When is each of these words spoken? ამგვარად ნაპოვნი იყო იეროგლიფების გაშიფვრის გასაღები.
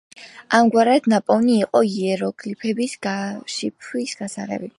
ამგვარად 0.59 1.09
ნაპოვნი 1.13 1.53
იყო 1.65 1.83
იეროგლიფების 1.91 2.97
გაშიფვრის 3.09 4.21
გასაღები. 4.25 4.69